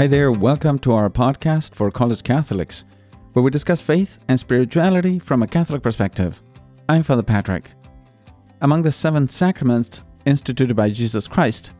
Hi 0.00 0.06
there, 0.06 0.32
welcome 0.32 0.78
to 0.78 0.94
our 0.94 1.10
podcast 1.10 1.74
for 1.74 1.90
college 1.90 2.22
Catholics, 2.22 2.86
where 3.34 3.42
we 3.42 3.50
discuss 3.50 3.82
faith 3.82 4.18
and 4.28 4.40
spirituality 4.40 5.18
from 5.18 5.42
a 5.42 5.46
Catholic 5.46 5.82
perspective. 5.82 6.42
I'm 6.88 7.02
Father 7.02 7.22
Patrick. 7.22 7.72
Among 8.62 8.80
the 8.80 8.92
seven 8.92 9.28
sacraments 9.28 10.00
instituted 10.24 10.74
by 10.74 10.88
Jesus 10.88 11.28
Christ, 11.28 11.74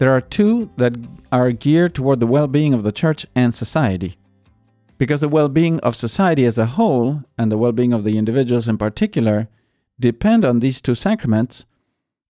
there 0.00 0.10
are 0.10 0.20
two 0.20 0.72
that 0.76 0.96
are 1.30 1.52
geared 1.52 1.94
toward 1.94 2.18
the 2.18 2.26
well 2.26 2.48
being 2.48 2.74
of 2.74 2.82
the 2.82 2.90
church 2.90 3.26
and 3.36 3.54
society. 3.54 4.18
Because 4.98 5.20
the 5.20 5.28
well 5.28 5.48
being 5.48 5.78
of 5.82 5.94
society 5.94 6.44
as 6.44 6.58
a 6.58 6.66
whole, 6.66 7.22
and 7.38 7.52
the 7.52 7.58
well 7.58 7.70
being 7.70 7.92
of 7.92 8.02
the 8.02 8.18
individuals 8.18 8.66
in 8.66 8.76
particular, 8.76 9.46
depend 10.00 10.44
on 10.44 10.58
these 10.58 10.80
two 10.80 10.96
sacraments, 10.96 11.64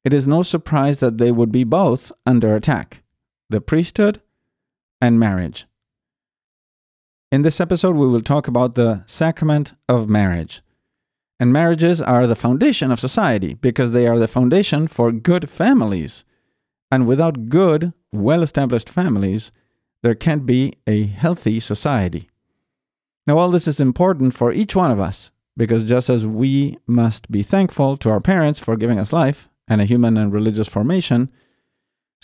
it 0.05 0.12
is 0.12 0.28
no 0.28 0.42
surprise 0.42 0.98
that 0.98 1.16
they 1.16 1.33
would 1.33 1.50
be 1.50 1.64
both 1.64 2.12
under 2.27 2.55
attack 2.55 3.02
the 3.48 3.60
priesthood 3.60 4.20
and 5.02 5.19
marriage. 5.20 5.66
In 7.33 7.42
this 7.42 7.61
episode, 7.61 7.97
we 7.97 8.06
will 8.06 8.20
talk 8.20 8.47
about 8.47 8.77
the 8.77 9.02
sacrament 9.06 9.73
of 9.88 10.09
marriage. 10.09 10.62
And 11.41 11.52
marriages 11.52 12.01
are 12.01 12.28
the 12.28 12.37
foundation 12.37 12.92
of 12.92 13.01
society 13.01 13.55
because 13.55 13.91
they 13.91 14.06
are 14.06 14.19
the 14.19 14.28
foundation 14.28 14.87
for 14.87 15.11
good 15.11 15.51
families. 15.51 16.25
And 16.91 17.06
without 17.06 17.48
good, 17.48 17.92
well 18.12 18.42
established 18.42 18.88
families, 18.88 19.51
there 20.02 20.15
can't 20.15 20.47
be 20.47 20.75
a 20.87 21.06
healthy 21.06 21.59
society. 21.59 22.28
Now, 23.27 23.39
all 23.39 23.50
this 23.50 23.66
is 23.66 23.80
important 23.80 24.34
for 24.34 24.53
each 24.53 24.77
one 24.77 24.92
of 24.92 25.00
us 25.00 25.33
because 25.56 25.83
just 25.84 26.09
as 26.09 26.27
we 26.27 26.78
must 26.87 27.30
be 27.30 27.42
thankful 27.42 27.97
to 27.97 28.11
our 28.11 28.20
parents 28.20 28.61
for 28.61 28.77
giving 28.77 29.00
us 29.00 29.12
life 29.12 29.48
and 29.66 29.80
a 29.80 29.84
human 29.84 30.16
and 30.16 30.33
religious 30.33 30.69
formation, 30.69 31.28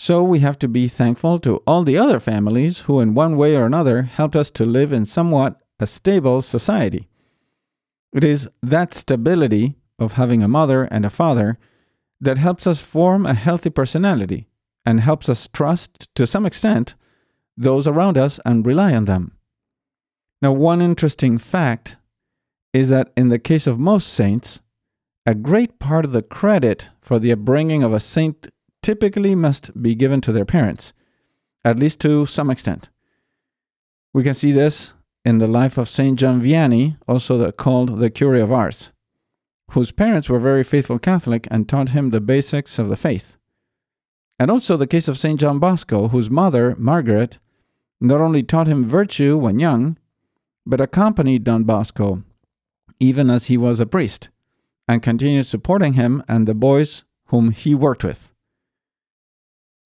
so 0.01 0.23
we 0.23 0.39
have 0.39 0.57
to 0.57 0.69
be 0.69 0.87
thankful 0.87 1.39
to 1.39 1.57
all 1.67 1.83
the 1.83 1.97
other 1.97 2.21
families 2.21 2.79
who, 2.79 3.01
in 3.01 3.13
one 3.13 3.35
way 3.35 3.53
or 3.53 3.65
another, 3.65 4.03
helped 4.03 4.33
us 4.33 4.49
to 4.51 4.65
live 4.65 4.93
in 4.93 5.05
somewhat 5.05 5.59
a 5.77 5.85
stable 5.85 6.41
society. 6.41 7.09
It 8.13 8.23
is 8.23 8.47
that 8.63 8.93
stability 8.93 9.75
of 9.99 10.13
having 10.13 10.41
a 10.41 10.47
mother 10.47 10.85
and 10.85 11.05
a 11.05 11.09
father 11.09 11.59
that 12.21 12.37
helps 12.37 12.65
us 12.65 12.79
form 12.79 13.25
a 13.25 13.33
healthy 13.33 13.69
personality 13.69 14.47
and 14.85 15.01
helps 15.01 15.27
us 15.27 15.49
trust, 15.51 16.07
to 16.15 16.25
some 16.25 16.45
extent, 16.45 16.95
those 17.57 17.85
around 17.85 18.17
us 18.17 18.39
and 18.45 18.65
rely 18.65 18.95
on 18.95 19.03
them. 19.03 19.33
Now, 20.41 20.53
one 20.53 20.81
interesting 20.81 21.37
fact 21.37 21.97
is 22.71 22.87
that 22.87 23.11
in 23.17 23.27
the 23.27 23.37
case 23.37 23.67
of 23.67 23.77
most 23.77 24.07
saints, 24.07 24.61
a 25.25 25.35
great 25.35 25.77
part 25.77 26.05
of 26.05 26.13
the 26.13 26.23
credit 26.23 26.87
for 27.01 27.19
the 27.19 27.33
upbringing 27.33 27.83
of 27.83 27.91
a 27.91 27.99
saint 27.99 28.47
typically 28.81 29.35
must 29.35 29.81
be 29.81 29.95
given 29.95 30.21
to 30.21 30.31
their 30.31 30.45
parents, 30.45 30.93
at 31.63 31.79
least 31.79 31.99
to 32.01 32.25
some 32.25 32.49
extent. 32.49 32.89
We 34.13 34.23
can 34.23 34.33
see 34.33 34.51
this 34.51 34.93
in 35.25 35.37
the 35.37 35.47
life 35.47 35.77
of 35.77 35.89
Saint 35.89 36.17
John 36.19 36.41
Vianney, 36.41 36.97
also 37.07 37.37
the, 37.37 37.51
called 37.51 37.99
the 37.99 38.09
Cure 38.09 38.35
of 38.35 38.51
Ars, 38.51 38.91
whose 39.71 39.91
parents 39.91 40.29
were 40.29 40.39
very 40.39 40.63
faithful 40.63 40.99
Catholic 40.99 41.47
and 41.51 41.67
taught 41.67 41.89
him 41.89 42.09
the 42.09 42.21
basics 42.21 42.79
of 42.79 42.89
the 42.89 42.97
faith. 42.97 43.35
And 44.39 44.49
also 44.49 44.77
the 44.77 44.87
case 44.87 45.07
of 45.07 45.19
Saint 45.19 45.39
John 45.39 45.59
Bosco, 45.59 46.07
whose 46.07 46.29
mother, 46.29 46.75
Margaret, 46.77 47.39
not 47.99 48.21
only 48.21 48.41
taught 48.41 48.67
him 48.67 48.87
virtue 48.87 49.37
when 49.37 49.59
young, 49.59 49.97
but 50.65 50.79
accompanied 50.79 51.43
Don 51.43 51.65
Bosco 51.65 52.23
even 52.99 53.29
as 53.29 53.45
he 53.45 53.57
was 53.57 53.79
a 53.79 53.85
priest, 53.85 54.29
and 54.87 55.01
continued 55.01 55.45
supporting 55.45 55.93
him 55.93 56.23
and 56.27 56.47
the 56.47 56.53
boys 56.53 57.03
whom 57.27 57.51
he 57.51 57.73
worked 57.73 58.03
with. 58.03 58.33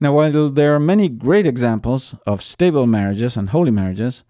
Now, 0.04 0.12
while 0.12 0.50
there 0.50 0.74
are 0.74 0.78
many 0.78 1.08
great 1.08 1.46
examples 1.46 2.14
of 2.26 2.42
stable 2.42 2.86
marriages 2.86 3.38
and 3.38 3.48
holy 3.48 3.70
marriages, 3.70 4.22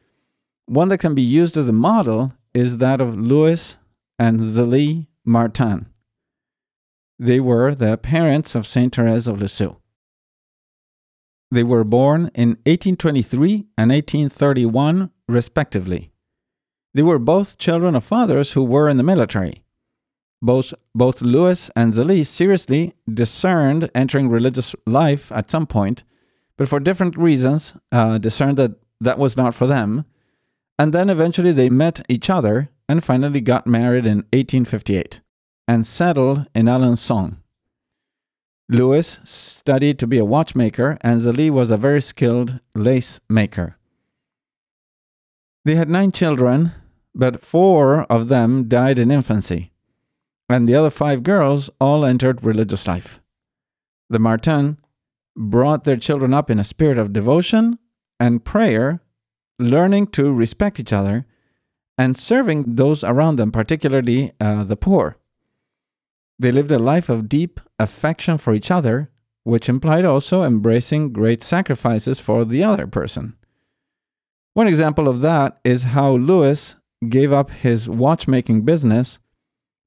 one 0.66 0.86
that 0.90 0.98
can 0.98 1.16
be 1.16 1.22
used 1.40 1.56
as 1.56 1.68
a 1.68 1.72
model 1.72 2.32
is 2.54 2.78
that 2.78 3.00
of 3.00 3.18
Louis 3.18 3.76
and 4.16 4.38
Zélie 4.38 5.08
Martin. 5.24 5.86
They 7.18 7.40
were 7.40 7.74
the 7.74 7.96
parents 7.96 8.54
of 8.54 8.68
Saint 8.68 8.94
Therese 8.94 9.26
of 9.26 9.42
Lisieux. 9.42 9.74
They 11.50 11.64
were 11.64 11.82
born 11.82 12.30
in 12.36 12.50
1823 12.66 13.66
and 13.76 13.90
1831, 13.90 15.10
respectively. 15.26 16.12
They 16.94 17.02
were 17.02 17.18
both 17.18 17.58
children 17.58 17.96
of 17.96 18.04
fathers 18.04 18.52
who 18.52 18.62
were 18.62 18.88
in 18.88 18.96
the 18.96 19.02
military 19.02 19.63
both 20.44 20.74
both 20.94 21.22
Louis 21.22 21.70
and 21.74 21.94
Zélie 21.94 22.26
seriously 22.26 22.94
discerned 23.12 23.90
entering 23.94 24.28
religious 24.28 24.76
life 24.86 25.32
at 25.32 25.50
some 25.50 25.66
point, 25.66 26.04
but 26.58 26.68
for 26.68 26.78
different 26.78 27.16
reasons 27.16 27.74
uh, 27.90 28.18
discerned 28.18 28.58
that 28.58 28.72
that 29.00 29.18
was 29.18 29.36
not 29.36 29.54
for 29.54 29.66
them. 29.66 30.04
And 30.78 30.92
then 30.92 31.08
eventually 31.08 31.52
they 31.52 31.70
met 31.70 32.04
each 32.08 32.28
other 32.28 32.68
and 32.88 33.02
finally 33.02 33.40
got 33.40 33.66
married 33.66 34.04
in 34.04 34.18
1858 34.32 35.20
and 35.66 35.86
settled 35.86 36.46
in 36.54 36.66
Alençon. 36.66 37.38
Louis 38.68 39.18
studied 39.24 39.98
to 39.98 40.06
be 40.06 40.18
a 40.18 40.24
watchmaker, 40.24 40.98
and 41.00 41.20
Zélie 41.20 41.50
was 41.50 41.70
a 41.70 41.76
very 41.76 42.00
skilled 42.00 42.60
lace 42.74 43.20
maker. 43.28 43.76
They 45.64 45.74
had 45.74 45.88
nine 45.88 46.12
children, 46.12 46.72
but 47.14 47.42
four 47.42 48.02
of 48.04 48.28
them 48.28 48.68
died 48.68 48.98
in 48.98 49.10
infancy 49.10 49.70
and 50.48 50.68
the 50.68 50.74
other 50.74 50.90
five 50.90 51.22
girls 51.22 51.70
all 51.80 52.04
entered 52.04 52.44
religious 52.44 52.86
life. 52.86 53.20
The 54.10 54.18
Martin 54.18 54.78
brought 55.36 55.84
their 55.84 55.96
children 55.96 56.32
up 56.34 56.50
in 56.50 56.58
a 56.58 56.64
spirit 56.64 56.98
of 56.98 57.12
devotion 57.12 57.78
and 58.20 58.44
prayer, 58.44 59.00
learning 59.58 60.08
to 60.08 60.32
respect 60.32 60.78
each 60.78 60.92
other 60.92 61.26
and 61.96 62.16
serving 62.16 62.76
those 62.76 63.04
around 63.04 63.36
them, 63.36 63.52
particularly 63.52 64.32
uh, 64.40 64.64
the 64.64 64.76
poor. 64.76 65.16
They 66.38 66.52
lived 66.52 66.72
a 66.72 66.78
life 66.78 67.08
of 67.08 67.28
deep 67.28 67.60
affection 67.78 68.38
for 68.38 68.54
each 68.54 68.70
other, 68.70 69.10
which 69.44 69.68
implied 69.68 70.04
also 70.04 70.42
embracing 70.42 71.12
great 71.12 71.42
sacrifices 71.42 72.18
for 72.18 72.44
the 72.44 72.64
other 72.64 72.86
person. 72.86 73.36
One 74.54 74.68
example 74.68 75.08
of 75.08 75.20
that 75.20 75.58
is 75.64 75.84
how 75.84 76.12
Louis 76.12 76.76
gave 77.08 77.32
up 77.32 77.50
his 77.50 77.88
watchmaking 77.88 78.62
business 78.62 79.18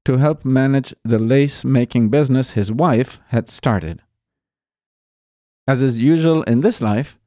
to 0.08 0.16
help 0.16 0.46
manage 0.46 0.94
the 1.04 1.20
lace 1.20 1.66
making 1.66 2.08
business 2.08 2.52
his 2.52 2.72
wife 2.72 3.20
had 3.28 3.50
started. 3.50 4.02
As 5.68 5.82
is 5.82 5.98
usual 5.98 6.44
in 6.44 6.62
this 6.62 6.82
life, 6.82 7.20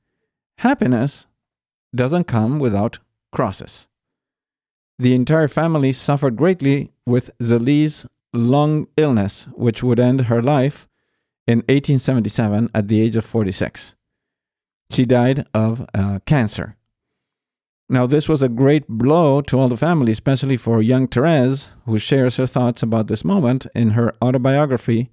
happiness 0.56 1.26
doesn't 1.94 2.24
come 2.24 2.58
without 2.58 2.98
crosses. 3.32 3.86
The 4.98 5.14
entire 5.14 5.46
family 5.46 5.92
suffered 5.92 6.36
greatly 6.36 6.90
with 7.04 7.36
Zélie's 7.38 8.06
long 8.32 8.86
illness, 8.96 9.46
which 9.52 9.82
would 9.82 10.00
end 10.00 10.22
her 10.32 10.40
life 10.40 10.88
in 11.46 11.58
1877 11.68 12.70
at 12.74 12.88
the 12.88 13.02
age 13.02 13.14
of 13.14 13.26
46. 13.26 13.94
She 14.90 15.04
died 15.04 15.46
of 15.52 15.86
uh, 15.92 16.20
cancer. 16.24 16.78
Now, 17.92 18.06
this 18.06 18.28
was 18.28 18.40
a 18.40 18.48
great 18.48 18.86
blow 18.86 19.40
to 19.42 19.58
all 19.58 19.68
the 19.68 19.76
family, 19.76 20.12
especially 20.12 20.56
for 20.56 20.80
young 20.80 21.08
Therese, 21.08 21.70
who 21.86 21.98
shares 21.98 22.36
her 22.36 22.46
thoughts 22.46 22.84
about 22.84 23.08
this 23.08 23.24
moment 23.24 23.66
in 23.74 23.90
her 23.90 24.14
autobiography, 24.22 25.10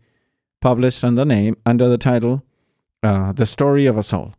published 0.61 1.03
under 1.03 1.21
the 1.21 1.25
name 1.25 1.57
under 1.65 1.89
the 1.89 1.97
title 1.97 2.43
uh, 3.01 3.31
"The 3.31 3.47
Story 3.47 3.87
of 3.87 3.97
a 3.97 4.03
Soul." 4.03 4.35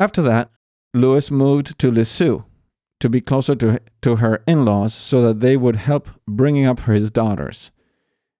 After 0.00 0.22
that, 0.22 0.50
Louis 0.94 1.30
moved 1.30 1.78
to 1.78 1.90
Lisieux 1.90 2.44
to 3.00 3.08
be 3.10 3.20
closer 3.20 3.54
to, 3.56 3.78
to 4.00 4.16
her 4.16 4.42
in-laws, 4.46 4.94
so 4.94 5.20
that 5.20 5.40
they 5.40 5.58
would 5.58 5.76
help 5.76 6.08
bringing 6.26 6.64
up 6.64 6.80
his 6.80 7.10
daughters. 7.10 7.70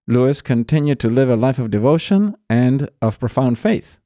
Louis 0.07 0.41
continued 0.41 0.99
to 1.01 1.07
live 1.07 1.29
a 1.29 1.35
life 1.35 1.59
of 1.59 1.69
devotion 1.69 2.35
and 2.49 2.89
of 2.99 3.19
profound 3.19 3.59
faith 3.59 3.99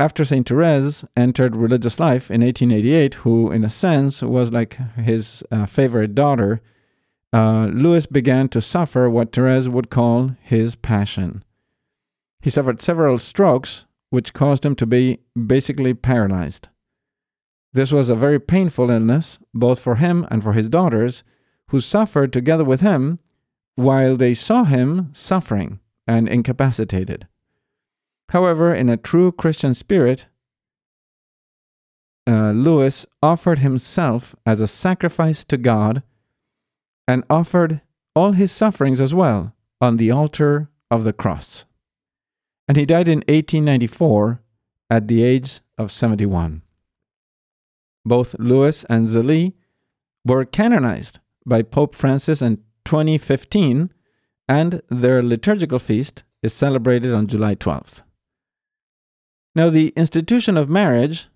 after 0.00 0.24
St. 0.24 0.48
Therese 0.48 1.04
entered 1.14 1.54
religious 1.54 2.00
life 2.00 2.30
in 2.30 2.40
1888, 2.40 3.14
who, 3.16 3.52
in 3.52 3.64
a 3.64 3.68
sense, 3.68 4.22
was 4.22 4.50
like 4.50 4.78
his 4.96 5.44
uh, 5.50 5.66
favorite 5.66 6.14
daughter, 6.14 6.62
uh, 7.34 7.68
Louis 7.70 8.06
began 8.06 8.48
to 8.48 8.62
suffer 8.62 9.10
what 9.10 9.30
Therese 9.30 9.68
would 9.68 9.90
call 9.90 10.34
his 10.40 10.74
passion. 10.74 11.44
He 12.40 12.48
suffered 12.48 12.80
several 12.80 13.18
strokes, 13.18 13.84
which 14.08 14.32
caused 14.32 14.64
him 14.64 14.74
to 14.76 14.86
be 14.86 15.18
basically 15.46 15.92
paralyzed. 15.92 16.68
This 17.74 17.92
was 17.92 18.08
a 18.08 18.16
very 18.16 18.40
painful 18.40 18.90
illness, 18.90 19.38
both 19.52 19.80
for 19.80 19.96
him 19.96 20.26
and 20.30 20.42
for 20.42 20.54
his 20.54 20.70
daughters, 20.70 21.22
who 21.68 21.80
suffered 21.82 22.32
together 22.32 22.64
with 22.64 22.80
him 22.80 23.18
while 23.74 24.16
they 24.16 24.32
saw 24.32 24.64
him 24.64 25.10
suffering 25.12 25.78
and 26.06 26.26
incapacitated. 26.26 27.28
However, 28.30 28.72
in 28.72 28.88
a 28.88 28.96
true 28.96 29.32
Christian 29.32 29.74
spirit, 29.74 30.26
uh, 32.28 32.52
Louis 32.52 33.04
offered 33.22 33.58
himself 33.58 34.36
as 34.46 34.60
a 34.60 34.68
sacrifice 34.68 35.42
to 35.44 35.56
God 35.56 36.02
and 37.08 37.24
offered 37.28 37.80
all 38.14 38.32
his 38.32 38.52
sufferings 38.52 39.00
as 39.00 39.12
well 39.12 39.54
on 39.80 39.96
the 39.96 40.12
altar 40.12 40.70
of 40.92 41.02
the 41.02 41.12
cross. 41.12 41.64
And 42.68 42.76
he 42.76 42.86
died 42.86 43.08
in 43.08 43.18
1894 43.26 44.40
at 44.88 45.08
the 45.08 45.24
age 45.24 45.60
of 45.76 45.90
71. 45.90 46.62
Both 48.04 48.36
Louis 48.38 48.84
and 48.88 49.08
Zélie 49.08 49.54
were 50.24 50.44
canonized 50.44 51.18
by 51.44 51.62
Pope 51.62 51.96
Francis 51.96 52.42
in 52.42 52.58
2015, 52.84 53.92
and 54.48 54.82
their 54.88 55.20
liturgical 55.20 55.80
feast 55.80 56.22
is 56.42 56.52
celebrated 56.52 57.12
on 57.12 57.26
July 57.26 57.56
12th. 57.56 58.02
Now, 59.54 59.68
the 59.68 59.92
institution 59.96 60.56
of 60.56 60.68
marriage, 60.68 61.28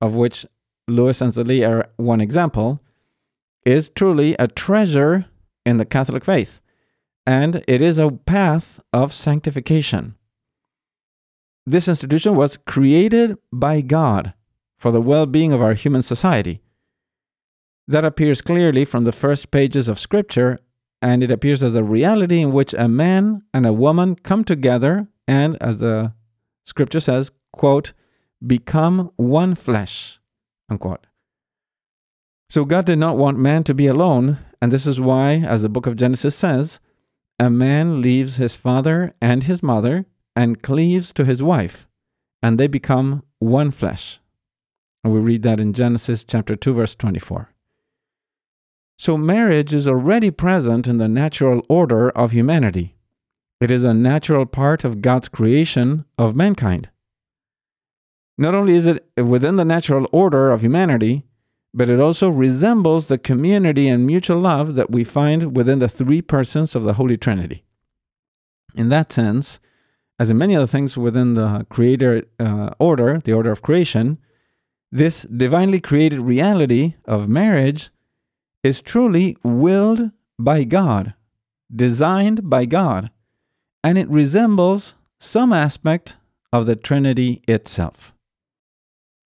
of 0.00 0.14
which 0.14 0.44
Louis 0.88 1.20
and 1.20 1.32
Zélie 1.32 1.68
are 1.68 1.88
one 1.96 2.20
example, 2.20 2.80
is 3.64 3.88
truly 3.88 4.34
a 4.38 4.48
treasure 4.48 5.26
in 5.64 5.78
the 5.78 5.84
Catholic 5.84 6.24
faith, 6.24 6.60
and 7.26 7.64
it 7.68 7.80
is 7.80 7.98
a 7.98 8.10
path 8.10 8.80
of 8.92 9.12
sanctification. 9.12 10.16
This 11.64 11.88
institution 11.88 12.34
was 12.34 12.58
created 12.66 13.38
by 13.52 13.80
God 13.80 14.34
for 14.78 14.90
the 14.90 15.00
well 15.00 15.26
being 15.26 15.52
of 15.52 15.62
our 15.62 15.74
human 15.74 16.02
society. 16.02 16.60
That 17.86 18.04
appears 18.04 18.42
clearly 18.42 18.84
from 18.84 19.04
the 19.04 19.12
first 19.12 19.50
pages 19.50 19.88
of 19.88 20.00
Scripture, 20.00 20.58
and 21.00 21.22
it 21.22 21.30
appears 21.30 21.62
as 21.62 21.74
a 21.74 21.84
reality 21.84 22.40
in 22.40 22.52
which 22.52 22.74
a 22.74 22.88
man 22.88 23.42
and 23.54 23.64
a 23.64 23.72
woman 23.72 24.16
come 24.16 24.44
together 24.44 25.06
and, 25.28 25.56
as 25.62 25.78
the 25.78 26.12
Scripture 26.66 27.00
says, 27.00 27.30
quote, 27.52 27.92
become 28.44 29.10
one 29.16 29.54
flesh, 29.54 30.18
unquote. 30.68 31.06
So 32.50 32.64
God 32.64 32.84
did 32.84 32.98
not 32.98 33.16
want 33.16 33.38
man 33.38 33.64
to 33.64 33.74
be 33.74 33.86
alone, 33.86 34.38
and 34.60 34.70
this 34.70 34.86
is 34.86 35.00
why, 35.00 35.34
as 35.36 35.62
the 35.62 35.68
book 35.68 35.86
of 35.86 35.96
Genesis 35.96 36.36
says, 36.36 36.80
a 37.38 37.48
man 37.48 38.02
leaves 38.02 38.36
his 38.36 38.56
father 38.56 39.14
and 39.20 39.44
his 39.44 39.62
mother 39.62 40.06
and 40.36 40.62
cleaves 40.62 41.12
to 41.14 41.24
his 41.24 41.42
wife, 41.42 41.86
and 42.42 42.58
they 42.58 42.66
become 42.66 43.22
one 43.38 43.70
flesh. 43.70 44.20
And 45.02 45.12
we 45.12 45.20
read 45.20 45.42
that 45.42 45.60
in 45.60 45.72
Genesis 45.72 46.24
chapter 46.24 46.54
2 46.54 46.74
verse 46.74 46.94
24. 46.94 47.50
So 48.98 49.16
marriage 49.16 49.74
is 49.74 49.88
already 49.88 50.30
present 50.30 50.86
in 50.86 50.98
the 50.98 51.08
natural 51.08 51.66
order 51.68 52.10
of 52.10 52.30
humanity. 52.30 52.94
It 53.60 53.70
is 53.70 53.82
a 53.82 53.94
natural 53.94 54.46
part 54.46 54.84
of 54.84 55.02
God's 55.02 55.28
creation 55.28 56.04
of 56.16 56.36
mankind. 56.36 56.90
Not 58.42 58.56
only 58.56 58.74
is 58.74 58.88
it 58.88 59.06
within 59.16 59.54
the 59.54 59.64
natural 59.64 60.08
order 60.10 60.50
of 60.50 60.62
humanity, 60.62 61.22
but 61.72 61.88
it 61.88 62.00
also 62.00 62.28
resembles 62.28 63.06
the 63.06 63.16
community 63.16 63.86
and 63.86 64.04
mutual 64.04 64.40
love 64.40 64.74
that 64.74 64.90
we 64.90 65.04
find 65.04 65.56
within 65.56 65.78
the 65.78 65.88
three 65.88 66.20
persons 66.20 66.74
of 66.74 66.82
the 66.82 66.94
Holy 66.94 67.16
Trinity. 67.16 67.62
In 68.74 68.88
that 68.88 69.12
sense, 69.12 69.60
as 70.18 70.28
in 70.28 70.38
many 70.38 70.56
other 70.56 70.66
things 70.66 70.98
within 70.98 71.34
the 71.34 71.64
creator 71.70 72.24
uh, 72.40 72.70
order, 72.80 73.16
the 73.18 73.32
order 73.32 73.52
of 73.52 73.62
creation, 73.62 74.18
this 74.90 75.22
divinely 75.22 75.78
created 75.78 76.18
reality 76.18 76.94
of 77.04 77.28
marriage 77.28 77.90
is 78.64 78.80
truly 78.80 79.36
willed 79.44 80.10
by 80.36 80.64
God, 80.64 81.14
designed 81.72 82.50
by 82.50 82.64
God, 82.64 83.12
and 83.84 83.96
it 83.96 84.08
resembles 84.08 84.94
some 85.20 85.52
aspect 85.52 86.16
of 86.52 86.66
the 86.66 86.74
Trinity 86.74 87.40
itself. 87.46 88.11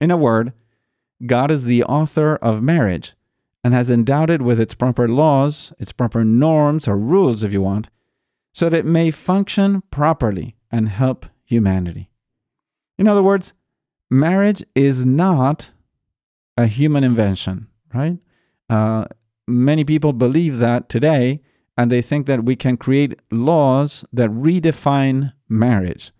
In 0.00 0.10
a 0.10 0.16
word, 0.16 0.52
God 1.24 1.50
is 1.50 1.64
the 1.64 1.82
author 1.84 2.36
of 2.36 2.62
marriage 2.62 3.14
and 3.64 3.72
has 3.72 3.90
endowed 3.90 4.30
it 4.30 4.42
with 4.42 4.60
its 4.60 4.74
proper 4.74 5.08
laws, 5.08 5.72
its 5.78 5.92
proper 5.92 6.24
norms, 6.24 6.86
or 6.86 6.96
rules, 6.96 7.42
if 7.42 7.52
you 7.52 7.62
want, 7.62 7.88
so 8.52 8.68
that 8.68 8.78
it 8.78 8.84
may 8.84 9.10
function 9.10 9.82
properly 9.90 10.56
and 10.70 10.88
help 10.88 11.26
humanity. 11.44 12.10
In 12.98 13.08
other 13.08 13.22
words, 13.22 13.54
marriage 14.10 14.62
is 14.74 15.04
not 15.04 15.70
a 16.56 16.66
human 16.66 17.04
invention, 17.04 17.68
right? 17.92 18.18
Uh, 18.68 19.06
many 19.46 19.84
people 19.84 20.12
believe 20.12 20.58
that 20.58 20.88
today, 20.88 21.40
and 21.76 21.90
they 21.90 22.02
think 22.02 22.26
that 22.26 22.44
we 22.44 22.56
can 22.56 22.76
create 22.76 23.18
laws 23.30 24.04
that 24.12 24.30
redefine 24.30 25.32
marriage. 25.48 26.12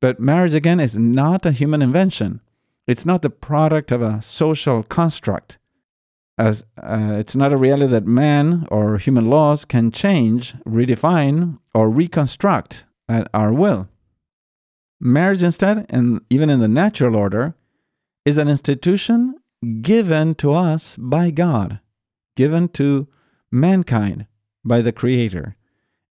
But 0.00 0.20
marriage, 0.20 0.54
again, 0.54 0.80
is 0.80 0.96
not 0.98 1.46
a 1.46 1.52
human 1.52 1.82
invention. 1.82 2.40
It's 2.90 3.06
not 3.06 3.22
the 3.22 3.30
product 3.30 3.92
of 3.92 4.02
a 4.02 4.20
social 4.20 4.82
construct. 4.82 5.58
As, 6.36 6.64
uh, 6.76 7.18
it's 7.20 7.36
not 7.36 7.52
a 7.52 7.56
reality 7.56 7.86
that 7.86 8.04
man 8.04 8.66
or 8.68 8.98
human 8.98 9.26
laws 9.30 9.64
can 9.64 9.92
change, 9.92 10.54
redefine, 10.66 11.60
or 11.72 11.88
reconstruct 11.88 12.86
at 13.08 13.28
our 13.32 13.52
will. 13.52 13.88
Marriage, 15.00 15.44
instead, 15.44 15.86
and 15.88 16.22
even 16.30 16.50
in 16.50 16.58
the 16.58 16.66
natural 16.66 17.14
order, 17.14 17.54
is 18.24 18.38
an 18.38 18.48
institution 18.48 19.36
given 19.82 20.34
to 20.34 20.52
us 20.52 20.96
by 20.98 21.30
God, 21.30 21.78
given 22.36 22.68
to 22.70 23.06
mankind 23.52 24.26
by 24.64 24.82
the 24.82 24.92
Creator. 24.92 25.54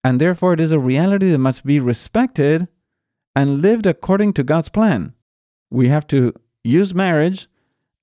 And 0.02 0.22
therefore, 0.22 0.54
it 0.54 0.62
is 0.62 0.72
a 0.72 0.80
reality 0.80 1.30
that 1.31 1.40
must 1.40 1.66
be 1.66 1.81
respected 1.81 2.70
and 3.36 3.62
lived 3.62 3.86
according 3.86 4.31
to 4.36 4.44
God's 4.44 4.70
plan. 4.70 5.14
We 5.70 5.90
have 5.90 6.08
to 6.08 6.34
use 6.63 6.94
marriage 6.94 7.47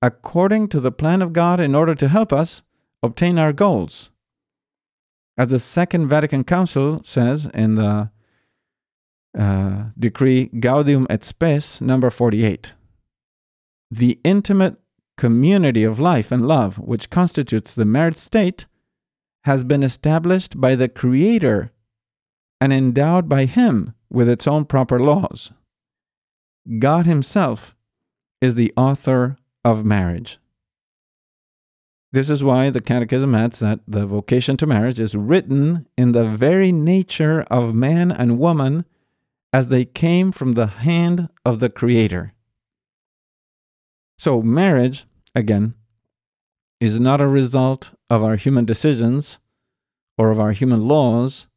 according 0.01 0.67
to 0.69 0.79
the 0.79 0.91
plan 0.91 1.21
of 1.21 1.33
God 1.33 1.59
in 1.59 1.75
order 1.75 1.95
to 1.95 2.07
help 2.07 2.31
us 2.31 2.63
obtain 3.01 3.37
our 3.37 3.53
goals. 3.53 4.09
As 5.37 5.49
the 5.49 5.59
Second 5.59 6.07
Vatican 6.07 6.43
Council 6.43 7.01
says 7.03 7.47
in 7.53 7.75
the 7.75 8.09
uh, 9.37 9.83
decree 9.97 10.49
Gaudium 10.59 11.05
et 11.09 11.23
Spes, 11.23 11.79
number 11.79 12.09
48. 12.09 12.73
The 13.91 14.19
intimate 14.23 14.77
community 15.15 15.83
of 15.83 15.99
life 15.99 16.31
and 16.31 16.47
love, 16.47 16.77
which 16.79 17.09
constitutes 17.09 17.73
the 17.73 17.85
married 17.85 18.17
state, 18.17 18.65
has 19.43 19.63
been 19.63 19.83
established 19.83 20.59
by 20.59 20.75
the 20.75 20.89
Creator 20.89 21.71
and 22.59 22.73
endowed 22.73 23.29
by 23.29 23.45
Him 23.45 23.93
with 24.09 24.27
its 24.27 24.47
own 24.47 24.65
proper 24.65 24.97
laws. 24.97 25.51
God 26.79 27.05
Himself 27.05 27.75
is 28.41 28.55
the 28.55 28.73
author 28.77 29.37
of 29.63 29.85
marriage. 29.85 30.39
This 32.11 32.29
is 32.29 32.43
why 32.43 32.69
the 32.69 32.81
Catechism 32.81 33.35
adds 33.35 33.59
that 33.59 33.81
the 33.87 34.05
vocation 34.05 34.55
to 34.57 34.65
marriage 34.65 34.99
is 34.99 35.15
written 35.15 35.87
in 35.97 36.13
the 36.13 36.23
very 36.23 36.71
nature 36.71 37.41
of 37.51 37.75
man 37.75 38.11
and 38.11 38.39
woman 38.39 38.85
as 39.51 39.67
they 39.67 39.85
came 39.85 40.31
from 40.31 40.53
the 40.53 40.67
hand 40.67 41.29
of 41.45 41.59
the 41.59 41.69
Creator. 41.69 42.33
So, 44.17 44.41
marriage, 44.41 45.05
again, 45.35 45.73
is 46.79 46.99
not 46.99 47.21
a 47.21 47.27
result 47.27 47.91
of 48.09 48.23
our 48.23 48.35
human 48.35 48.65
decisions 48.65 49.39
or 50.17 50.31
of 50.31 50.39
our 50.39 50.53
human 50.53 50.87
laws, 50.87 51.47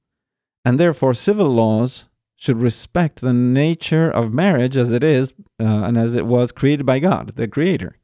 and 0.65 0.79
therefore 0.79 1.15
civil 1.15 1.47
laws 1.47 2.05
should 2.41 2.57
respect 2.57 3.21
the 3.21 3.35
nature 3.35 4.11
of 4.11 4.33
marriage 4.33 4.75
as 4.75 4.91
it 4.91 5.05
is 5.05 5.35
uh, 5.61 5.85
and 5.85 5.99
as 5.99 6.15
it 6.15 6.25
was 6.25 6.53
created 6.53 6.87
by 6.87 6.99
God, 6.99 7.37
the 7.37 7.47
Creator. 7.47 7.99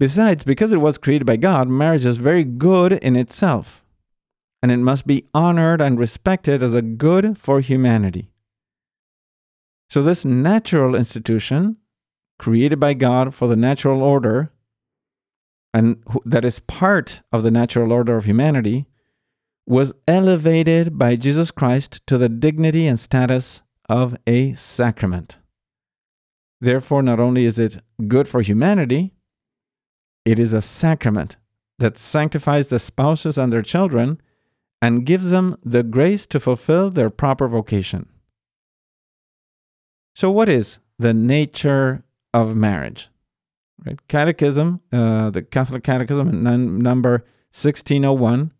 Besides, 0.00 0.42
because 0.42 0.72
it 0.72 0.80
was 0.80 0.98
created 0.98 1.24
by 1.24 1.36
God, 1.36 1.68
marriage 1.68 2.04
is 2.04 2.16
very 2.16 2.42
good 2.42 2.94
in 2.94 3.14
itself, 3.14 3.84
and 4.60 4.72
it 4.72 4.78
must 4.78 5.06
be 5.06 5.24
honored 5.32 5.80
and 5.80 6.00
respected 6.00 6.64
as 6.64 6.74
a 6.74 6.82
good 6.82 7.38
for 7.38 7.60
humanity. 7.60 8.32
So, 9.88 10.02
this 10.02 10.24
natural 10.24 10.96
institution, 10.96 11.76
created 12.40 12.80
by 12.80 12.94
God 12.94 13.36
for 13.36 13.46
the 13.46 13.54
natural 13.54 14.02
order, 14.02 14.50
and 15.72 16.02
that 16.24 16.44
is 16.44 16.58
part 16.58 17.20
of 17.30 17.44
the 17.44 17.52
natural 17.52 17.92
order 17.92 18.16
of 18.16 18.24
humanity, 18.24 18.86
was 19.66 19.92
elevated 20.06 20.96
by 20.96 21.16
Jesus 21.16 21.50
Christ 21.50 22.00
to 22.06 22.16
the 22.16 22.28
dignity 22.28 22.86
and 22.86 22.98
status 22.98 23.62
of 23.88 24.16
a 24.26 24.54
sacrament. 24.54 25.38
Therefore, 26.60 27.02
not 27.02 27.20
only 27.20 27.44
is 27.44 27.58
it 27.58 27.82
good 28.06 28.28
for 28.28 28.40
humanity, 28.40 29.12
it 30.24 30.38
is 30.38 30.52
a 30.52 30.62
sacrament 30.62 31.36
that 31.78 31.98
sanctifies 31.98 32.68
the 32.68 32.78
spouses 32.78 33.36
and 33.36 33.52
their 33.52 33.62
children 33.62 34.20
and 34.80 35.06
gives 35.06 35.30
them 35.30 35.56
the 35.64 35.82
grace 35.82 36.26
to 36.26 36.40
fulfill 36.40 36.90
their 36.90 37.10
proper 37.10 37.48
vocation. 37.48 38.08
So, 40.14 40.30
what 40.30 40.48
is 40.48 40.78
the 40.98 41.12
nature 41.12 42.04
of 42.32 42.56
marriage? 42.56 43.08
Right? 43.84 43.98
Catechism, 44.08 44.80
uh, 44.92 45.30
the 45.30 45.42
Catholic 45.42 45.84
Catechism, 45.84 46.46
in 46.46 46.78
number 46.78 47.24
1601, 47.52 48.52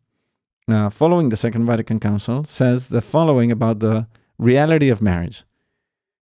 uh, 0.68 0.90
following 0.90 1.28
the 1.28 1.36
Second 1.36 1.66
Vatican 1.66 2.00
Council, 2.00 2.44
says 2.44 2.88
the 2.88 3.02
following 3.02 3.50
about 3.52 3.80
the 3.80 4.06
reality 4.38 4.88
of 4.88 5.00
marriage. 5.00 5.44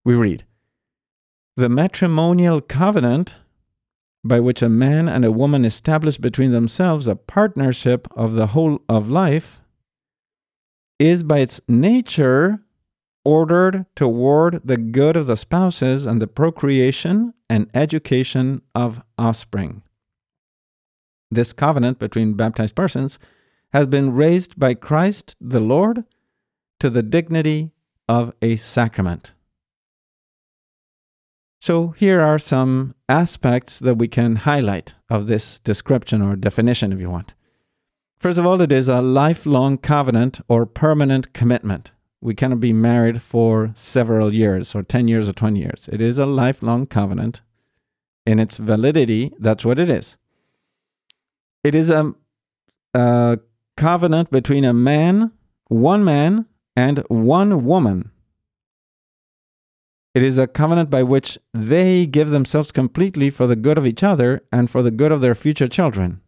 We 0.04 0.14
read 0.14 0.44
The 1.56 1.68
matrimonial 1.68 2.60
covenant 2.60 3.36
by 4.24 4.40
which 4.40 4.62
a 4.62 4.68
man 4.68 5.08
and 5.08 5.24
a 5.24 5.32
woman 5.32 5.64
establish 5.64 6.16
between 6.16 6.50
themselves 6.50 7.06
a 7.06 7.16
partnership 7.16 8.08
of 8.16 8.34
the 8.34 8.48
whole 8.48 8.80
of 8.88 9.10
life 9.10 9.60
is 10.98 11.22
by 11.22 11.40
its 11.40 11.60
nature 11.68 12.60
ordered 13.24 13.86
toward 13.94 14.60
the 14.64 14.76
good 14.76 15.16
of 15.16 15.26
the 15.26 15.36
spouses 15.36 16.06
and 16.06 16.20
the 16.20 16.26
procreation 16.26 17.34
and 17.48 17.70
education 17.74 18.62
of 18.74 19.02
offspring. 19.18 19.82
This 21.30 21.52
covenant 21.52 21.98
between 21.98 22.34
baptized 22.34 22.74
persons 22.74 23.18
has 23.74 23.88
been 23.88 24.14
raised 24.14 24.58
by 24.58 24.72
Christ 24.72 25.34
the 25.40 25.58
Lord 25.58 26.04
to 26.78 26.88
the 26.88 27.02
dignity 27.02 27.72
of 28.08 28.32
a 28.40 28.54
sacrament. 28.54 29.32
So, 31.60 31.88
here 31.88 32.20
are 32.20 32.38
some 32.38 32.94
aspects 33.08 33.80
that 33.80 33.96
we 33.96 34.06
can 34.06 34.36
highlight 34.36 34.94
of 35.10 35.26
this 35.26 35.58
description 35.58 36.22
or 36.22 36.36
definition, 36.36 36.92
if 36.92 37.00
you 37.00 37.10
want. 37.10 37.34
First 38.18 38.38
of 38.38 38.46
all, 38.46 38.60
it 38.60 38.70
is 38.70 38.86
a 38.86 39.02
lifelong 39.02 39.78
covenant 39.78 40.40
or 40.46 40.66
permanent 40.66 41.32
commitment. 41.32 41.90
We 42.20 42.34
cannot 42.34 42.60
be 42.60 42.72
married 42.72 43.22
for 43.22 43.72
several 43.74 44.32
years 44.32 44.74
or 44.74 44.82
10 44.82 45.08
years 45.08 45.28
or 45.28 45.32
20 45.32 45.58
years. 45.58 45.88
It 45.90 46.00
is 46.00 46.18
a 46.18 46.26
lifelong 46.26 46.86
covenant. 46.86 47.40
In 48.24 48.38
its 48.38 48.56
validity, 48.56 49.32
that's 49.38 49.64
what 49.64 49.80
it 49.80 49.90
is. 49.90 50.16
It 51.62 51.74
is 51.74 51.90
a, 51.90 52.14
a 52.94 53.38
covenant 53.76 54.30
between 54.30 54.64
a 54.64 54.72
man, 54.72 55.32
one 55.68 56.04
man, 56.04 56.46
and 56.76 56.98
one 57.08 57.64
woman. 57.64 58.10
It 60.14 60.22
is 60.22 60.38
a 60.38 60.46
covenant 60.46 60.90
by 60.90 61.02
which 61.02 61.38
they 61.52 62.06
give 62.06 62.30
themselves 62.30 62.70
completely 62.70 63.30
for 63.30 63.46
the 63.46 63.56
good 63.56 63.76
of 63.76 63.86
each 63.86 64.02
other 64.02 64.44
and 64.52 64.70
for 64.70 64.82
the 64.82 64.92
good 64.92 65.10
of 65.10 65.20
their 65.20 65.34
future 65.34 65.66
children. 65.66 66.20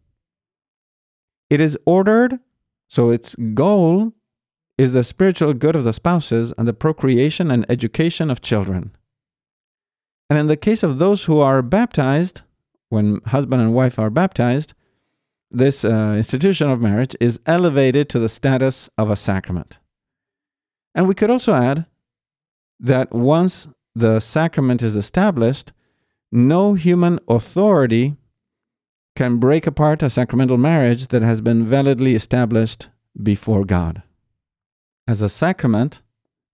It 1.49 1.61
is 1.61 1.77
ordered, 1.85 2.39
so 2.89 3.09
its 3.11 3.35
goal 3.53 4.13
is 4.77 4.91
the 4.91 5.03
spiritual 5.03 5.53
good 5.53 5.75
of 5.75 5.85
the 5.85 5.93
spouses 5.93 6.53
and 6.57 6.67
the 6.67 6.73
procreation 6.73 7.49
and 7.49 7.65
education 7.69 8.29
of 8.29 8.41
children. 8.41 8.91
And 10.29 10.37
in 10.37 10.47
the 10.47 10.57
case 10.57 10.83
of 10.83 10.99
those 10.99 11.23
who 11.23 11.39
are 11.39 11.61
baptized, 11.61 12.41
when 12.89 13.21
husband 13.27 13.61
and 13.61 13.73
wife 13.73 13.97
are 13.97 14.09
baptized, 14.09 14.73
this 15.49 15.85
uh, 15.85 16.13
institution 16.17 16.69
of 16.69 16.81
marriage 16.81 17.15
is 17.19 17.39
elevated 17.45 18.09
to 18.09 18.19
the 18.19 18.29
status 18.29 18.89
of 18.97 19.09
a 19.09 19.15
sacrament. 19.15 19.79
And 20.93 21.07
we 21.07 21.15
could 21.15 21.29
also 21.29 21.53
add 21.53 21.85
that 22.79 23.13
once 23.13 23.67
the 23.95 24.19
sacrament 24.19 24.83
is 24.83 24.95
established, 24.95 25.71
no 26.31 26.73
human 26.73 27.19
authority 27.27 28.15
can 29.15 29.37
break 29.37 29.65
apart 29.65 30.03
a 30.03 30.09
sacramental 30.09 30.57
marriage 30.57 31.07
that 31.07 31.21
has 31.21 31.41
been 31.41 31.65
validly 31.65 32.13
established 32.13 32.89
before 33.21 33.65
God. 33.65 34.03
As 35.07 35.21
a 35.21 35.29
sacrament, 35.29 36.01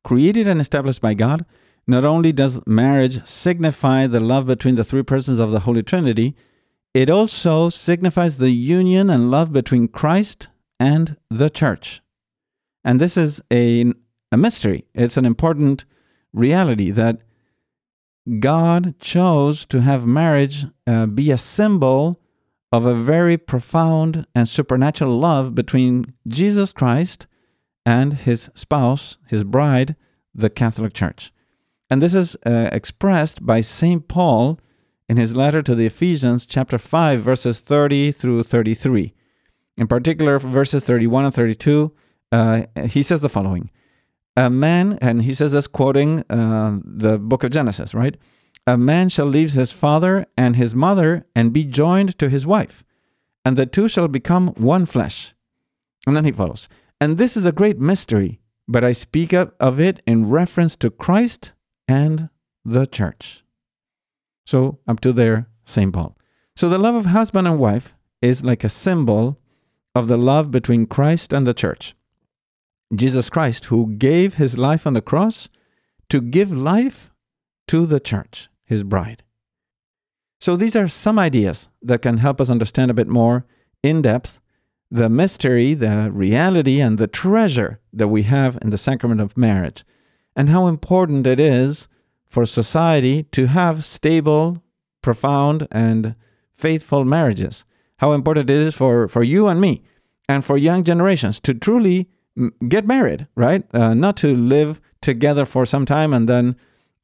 created 0.03 0.47
and 0.47 0.61
established 0.61 1.01
by 1.01 1.13
God, 1.13 1.45
not 1.87 2.05
only 2.05 2.31
does 2.31 2.65
marriage 2.65 3.25
signify 3.25 4.07
the 4.07 4.19
love 4.19 4.45
between 4.45 4.75
the 4.75 4.83
three 4.83 5.03
persons 5.03 5.39
of 5.39 5.51
the 5.51 5.61
Holy 5.61 5.83
Trinity, 5.83 6.35
it 6.93 7.09
also 7.09 7.69
signifies 7.69 8.37
the 8.37 8.51
union 8.51 9.09
and 9.09 9.31
love 9.31 9.51
between 9.51 9.87
Christ 9.87 10.47
and 10.79 11.17
the 11.29 11.49
church. 11.49 12.01
And 12.83 12.99
this 12.99 13.17
is 13.17 13.41
a, 13.51 13.93
a 14.31 14.37
mystery. 14.37 14.85
It's 14.93 15.17
an 15.17 15.25
important 15.25 15.85
reality 16.33 16.91
that 16.91 17.19
God 18.39 18.99
chose 18.99 19.65
to 19.65 19.81
have 19.81 20.05
marriage 20.05 20.65
uh, 20.87 21.05
be 21.07 21.31
a 21.31 21.37
symbol 21.37 22.19
of 22.71 22.85
a 22.85 22.95
very 22.95 23.37
profound 23.37 24.25
and 24.33 24.47
supernatural 24.47 25.17
love 25.19 25.53
between 25.53 26.13
Jesus 26.27 26.73
Christ 26.73 27.27
and 27.85 28.13
his 28.13 28.49
spouse, 28.55 29.17
his 29.27 29.43
bride, 29.43 29.95
the 30.33 30.49
Catholic 30.49 30.93
Church. 30.93 31.31
And 31.89 32.01
this 32.01 32.13
is 32.13 32.35
uh, 32.45 32.69
expressed 32.71 33.45
by 33.45 33.61
St. 33.61 34.07
Paul 34.07 34.59
in 35.09 35.17
his 35.17 35.35
letter 35.35 35.61
to 35.61 35.75
the 35.75 35.85
Ephesians, 35.85 36.45
chapter 36.45 36.77
5, 36.77 37.21
verses 37.21 37.59
30 37.59 38.11
through 38.11 38.43
33. 38.43 39.13
In 39.77 39.87
particular, 39.87 40.39
verses 40.39 40.83
31 40.83 41.25
and 41.25 41.33
32, 41.33 41.91
uh, 42.31 42.63
he 42.85 43.03
says 43.03 43.21
the 43.21 43.29
following 43.29 43.69
A 44.37 44.49
man, 44.49 44.97
and 45.01 45.23
he 45.23 45.33
says 45.33 45.51
this 45.51 45.67
quoting 45.67 46.23
uh, 46.29 46.79
the 46.83 47.17
book 47.17 47.43
of 47.43 47.51
Genesis, 47.51 47.93
right? 47.93 48.17
A 48.65 48.77
man 48.77 49.09
shall 49.09 49.25
leave 49.25 49.53
his 49.53 49.71
father 49.71 50.25
and 50.37 50.55
his 50.55 50.73
mother 50.73 51.25
and 51.35 51.51
be 51.51 51.65
joined 51.65 52.17
to 52.19 52.29
his 52.29 52.45
wife, 52.45 52.83
and 53.43 53.57
the 53.57 53.65
two 53.65 53.87
shall 53.87 54.07
become 54.07 54.49
one 54.49 54.85
flesh. 54.85 55.33
And 56.07 56.15
then 56.15 56.25
he 56.25 56.31
follows. 56.31 56.69
And 56.99 57.17
this 57.17 57.35
is 57.35 57.45
a 57.45 57.51
great 57.51 57.79
mystery, 57.79 58.39
but 58.67 58.83
I 58.83 58.93
speak 58.93 59.33
of 59.33 59.79
it 59.79 60.01
in 60.05 60.29
reference 60.29 60.75
to 60.77 60.89
Christ 60.89 61.51
and 61.87 62.29
the 62.63 62.85
church. 62.85 63.42
So, 64.45 64.79
up 64.87 64.99
to 65.01 65.13
there. 65.13 65.47
Paul. 65.65 66.17
So, 66.55 66.67
the 66.67 66.77
love 66.77 66.95
of 66.95 67.05
husband 67.05 67.47
and 67.47 67.57
wife 67.57 67.93
is 68.21 68.43
like 68.43 68.63
a 68.63 68.69
symbol 68.69 69.39
of 69.95 70.07
the 70.07 70.17
love 70.17 70.51
between 70.51 70.85
Christ 70.85 71.31
and 71.31 71.47
the 71.47 71.53
church. 71.53 71.95
Jesus 72.93 73.29
Christ, 73.29 73.65
who 73.65 73.95
gave 73.95 74.35
his 74.35 74.57
life 74.57 74.85
on 74.85 74.93
the 74.93 75.01
cross 75.01 75.49
to 76.09 76.21
give 76.21 76.51
life 76.51 77.11
to 77.67 77.85
the 77.85 77.99
church, 77.99 78.49
his 78.65 78.83
bride. 78.83 79.23
So, 80.41 80.55
these 80.57 80.75
are 80.75 80.89
some 80.89 81.17
ideas 81.17 81.69
that 81.81 82.01
can 82.01 82.17
help 82.17 82.41
us 82.41 82.49
understand 82.49 82.91
a 82.91 82.95
bit 82.95 83.07
more 83.07 83.45
in 83.81 84.01
depth 84.01 84.41
the 84.93 85.09
mystery, 85.09 85.73
the 85.73 86.11
reality, 86.13 86.79
and 86.79 86.99
the 86.99 87.07
treasure 87.07 87.79
that 87.91 88.09
we 88.09 88.21
have 88.23 88.59
in 88.61 88.69
the 88.69 88.77
sacrament 88.77 89.19
of 89.19 89.35
marriage, 89.35 89.83
and 90.35 90.49
how 90.49 90.67
important 90.67 91.25
it 91.25 91.39
is 91.39 91.87
for 92.33 92.47
society 92.47 93.23
to 93.31 93.45
have 93.45 93.85
stable, 93.85 94.63
profound, 95.03 95.67
and 95.71 96.15
faithful 96.51 97.05
marriages. 97.05 97.63
How 97.97 98.13
important 98.13 98.49
it 98.49 98.55
is 98.55 98.73
for, 98.73 99.07
for 99.07 99.23
you 99.23 99.47
and 99.47 99.61
me 99.61 99.83
and 100.27 100.43
for 100.43 100.57
young 100.57 100.83
generations 100.83 101.39
to 101.41 101.53
truly 101.53 102.09
get 102.67 102.87
married, 102.87 103.27
right? 103.35 103.63
Uh, 103.71 103.93
not 103.93 104.17
to 104.17 104.35
live 104.35 104.81
together 104.99 105.45
for 105.45 105.63
some 105.67 105.85
time 105.85 106.11
and 106.11 106.27
then, 106.27 106.55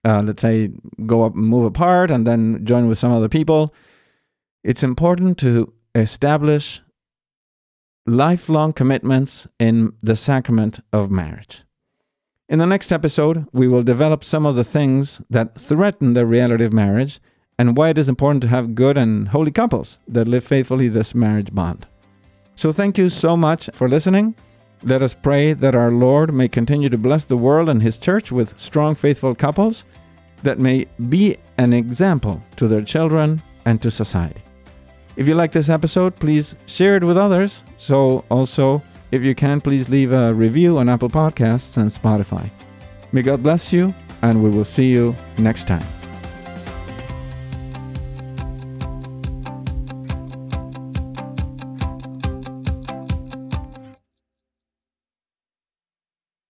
uh, 0.03 0.23
let's 0.23 0.41
say, 0.41 0.71
go 1.05 1.23
up, 1.23 1.35
move 1.35 1.65
apart, 1.65 2.09
and 2.09 2.25
then 2.25 2.65
join 2.65 2.87
with 2.87 2.97
some 2.97 3.11
other 3.11 3.29
people. 3.29 3.71
It's 4.63 4.81
important 4.81 5.37
to 5.39 5.71
establish 5.93 6.81
lifelong 8.07 8.73
commitments 8.73 9.45
in 9.59 9.93
the 10.01 10.15
sacrament 10.15 10.79
of 10.91 11.11
marriage. 11.11 11.61
In 12.49 12.57
the 12.57 12.65
next 12.65 12.91
episode, 12.91 13.45
we 13.53 13.67
will 13.67 13.83
develop 13.83 14.23
some 14.23 14.43
of 14.43 14.55
the 14.55 14.63
things 14.63 15.21
that 15.29 15.61
threaten 15.61 16.15
the 16.15 16.25
reality 16.25 16.65
of 16.65 16.73
marriage 16.73 17.19
and 17.59 17.77
why 17.77 17.89
it 17.89 17.97
is 17.99 18.09
important 18.09 18.41
to 18.41 18.47
have 18.47 18.73
good 18.73 18.97
and 18.97 19.27
holy 19.27 19.51
couples 19.51 19.99
that 20.07 20.27
live 20.27 20.43
faithfully 20.43 20.87
this 20.87 21.13
marriage 21.13 21.53
bond. 21.53 21.85
So, 22.55 22.71
thank 22.71 22.97
you 22.97 23.11
so 23.11 23.37
much 23.37 23.69
for 23.71 23.87
listening. 23.87 24.33
Let 24.81 25.03
us 25.03 25.13
pray 25.13 25.53
that 25.53 25.75
our 25.75 25.91
Lord 25.91 26.33
may 26.33 26.47
continue 26.47 26.89
to 26.89 26.97
bless 26.97 27.23
the 27.23 27.37
world 27.37 27.69
and 27.69 27.83
His 27.83 27.99
church 27.99 28.31
with 28.31 28.59
strong, 28.59 28.95
faithful 28.95 29.35
couples 29.35 29.85
that 30.41 30.57
may 30.57 30.87
be 31.07 31.37
an 31.59 31.71
example 31.71 32.41
to 32.55 32.67
their 32.67 32.81
children 32.81 33.43
and 33.65 33.79
to 33.83 33.91
society. 33.91 34.41
If 35.17 35.27
you 35.27 35.35
like 35.35 35.51
this 35.51 35.69
episode, 35.69 36.15
please 36.15 36.55
share 36.65 36.95
it 36.95 37.03
with 37.03 37.15
others. 37.15 37.63
So, 37.77 38.25
also, 38.31 38.81
if 39.11 39.21
you 39.21 39.35
can, 39.35 39.61
please 39.61 39.89
leave 39.89 40.11
a 40.11 40.33
review 40.33 40.77
on 40.77 40.89
Apple 40.89 41.09
Podcasts 41.09 41.77
and 41.77 41.89
Spotify. 41.89 42.49
May 43.11 43.21
God 43.21 43.41
bless 43.41 43.73
you, 43.73 43.93
and 44.21 44.43
we 44.43 44.49
will 44.49 44.65
see 44.65 44.89
you 44.89 45.15
next 45.37 45.67
time. 45.67 45.98